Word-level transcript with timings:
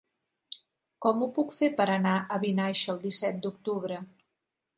Com 1.05 1.21
ho 1.21 1.27
puc 1.35 1.53
fer 1.59 1.69
per 1.81 1.87
anar 1.99 2.15
a 2.37 2.41
Vinaixa 2.47 2.91
el 2.95 3.01
disset 3.05 3.39
d'octubre? 3.45 4.01